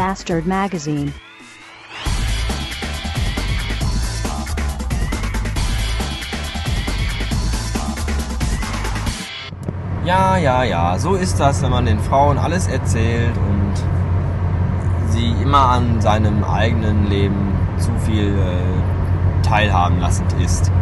[0.00, 1.12] Bastard Magazine.
[10.06, 13.74] Ja, ja, ja, so ist das, wenn man den Frauen alles erzählt und
[15.10, 20.72] sie immer an seinem eigenen Leben zu viel äh, teilhaben lassend ist.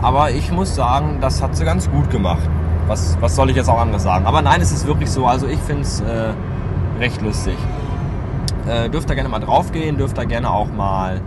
[0.02, 2.46] Aber ich muss sagen, das hat sie ganz gut gemacht.
[2.86, 4.26] Was, was soll ich jetzt auch anderes sagen?
[4.26, 5.24] Aber nein, es ist wirklich so.
[5.24, 6.34] Also ich finde es äh,
[7.00, 7.56] recht lustig.
[8.68, 11.22] Äh, dürft ihr gerne mal draufgehen, dürft ihr gerne auch mal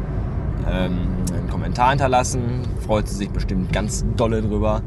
[0.70, 2.62] ähm, einen Kommentar hinterlassen.
[2.86, 4.82] Freut sie sich bestimmt ganz dolle drüber.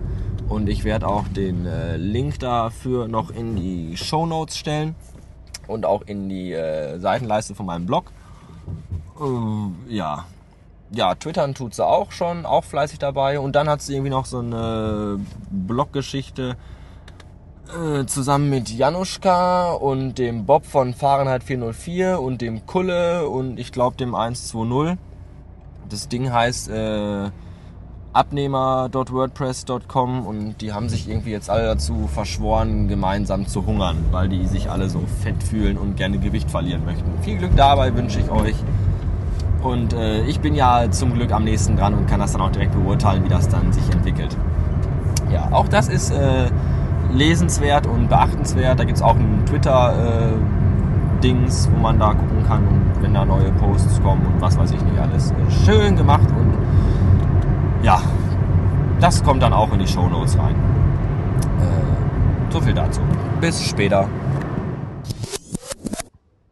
[0.49, 4.97] Und ich werde auch den äh, Link dafür noch in die Show Notes stellen
[5.69, 8.11] und auch in die äh, Seitenleiste von meinem Blog.
[9.21, 10.25] Äh, ja.
[10.93, 13.39] Ja, twittern tut sie auch schon, auch fleißig dabei.
[13.39, 16.57] Und dann hat sie irgendwie noch so eine Bloggeschichte
[17.69, 23.71] äh, zusammen mit Januszka und dem Bob von Fahrenheit 404 und dem Kulle und ich
[23.71, 24.99] glaube dem 120.
[25.91, 27.31] Das Ding heißt äh,
[28.13, 34.47] abnehmer.wordpress.com und die haben sich irgendwie jetzt alle dazu verschworen, gemeinsam zu hungern, weil die
[34.47, 37.11] sich alle so fett fühlen und gerne Gewicht verlieren möchten.
[37.23, 38.55] Viel Glück dabei wünsche ich euch.
[39.63, 42.53] Und äh, ich bin ja zum Glück am nächsten dran und kann das dann auch
[42.53, 44.37] direkt beurteilen, wie das dann sich entwickelt.
[45.33, 46.49] Ja, auch das ist äh,
[47.13, 48.79] lesenswert und beachtenswert.
[48.79, 49.45] Da gibt es auch ein
[51.21, 54.83] Twitter-Dings, wo man da gucken kann, wenn da neue Posts kommen und was weiß ich
[54.83, 55.33] nicht alles.
[55.65, 56.57] Schön gemacht und
[57.83, 58.03] ja,
[59.01, 60.55] das kommt dann auch in die Show Notes rein.
[61.61, 63.01] Äh, so viel dazu.
[63.41, 64.09] Bis später.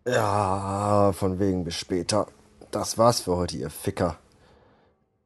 [0.06, 2.26] Ja, von wegen bis später.
[2.70, 4.16] Das war's für heute, ihr Ficker.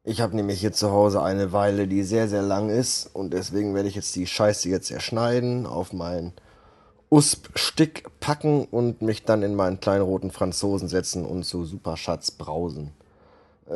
[0.05, 3.75] Ich habe nämlich hier zu Hause eine Weile, die sehr, sehr lang ist und deswegen
[3.75, 6.33] werde ich jetzt die Scheiße jetzt erschneiden, auf meinen
[7.13, 12.93] Usp-Stick packen und mich dann in meinen kleinen roten Franzosen setzen und zu Superschatz brausen.
[13.69, 13.75] Äh,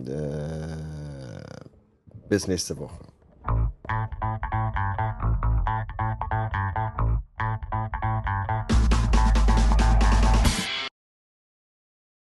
[0.00, 0.76] äh,
[2.28, 2.98] bis nächste Woche.